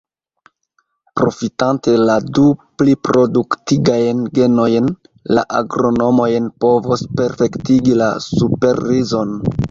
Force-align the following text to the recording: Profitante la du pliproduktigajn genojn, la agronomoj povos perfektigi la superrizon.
Profitante 1.19 1.91
la 2.09 2.13
du 2.37 2.45
pliproduktigajn 2.81 4.23
genojn, 4.37 4.87
la 5.39 5.43
agronomoj 5.59 6.31
povos 6.65 7.03
perfektigi 7.19 7.99
la 8.01 8.09
superrizon. 8.29 9.37